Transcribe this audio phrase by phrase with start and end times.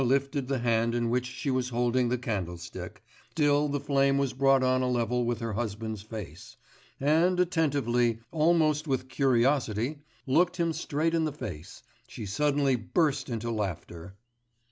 [0.01, 3.03] Irina lifted the hand in which she was holding the candlestick,
[3.35, 6.57] till the flame was brought on a level with her husband's face,
[6.99, 13.51] and attentively, almost with curiosity, looking him straight in the face, she suddenly burst into
[13.51, 14.15] laughter.